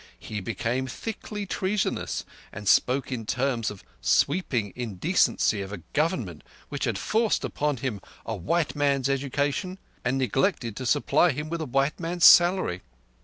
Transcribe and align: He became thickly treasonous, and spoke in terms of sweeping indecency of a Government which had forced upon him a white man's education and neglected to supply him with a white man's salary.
He 0.17 0.39
became 0.39 0.87
thickly 0.87 1.45
treasonous, 1.45 2.25
and 2.51 2.67
spoke 2.67 3.11
in 3.11 3.27
terms 3.27 3.69
of 3.69 3.83
sweeping 4.01 4.73
indecency 4.75 5.61
of 5.61 5.71
a 5.71 5.83
Government 5.93 6.43
which 6.69 6.85
had 6.85 6.97
forced 6.97 7.45
upon 7.45 7.77
him 7.77 8.01
a 8.25 8.35
white 8.35 8.75
man's 8.75 9.09
education 9.09 9.77
and 10.03 10.17
neglected 10.17 10.75
to 10.77 10.87
supply 10.87 11.29
him 11.29 11.49
with 11.49 11.61
a 11.61 11.67
white 11.67 11.99
man's 11.99 12.25
salary. 12.25 12.81